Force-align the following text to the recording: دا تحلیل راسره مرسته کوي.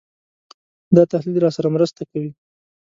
دا 0.95 1.03
تحلیل 1.11 1.37
راسره 1.45 1.67
مرسته 1.75 2.01
کوي. 2.11 2.31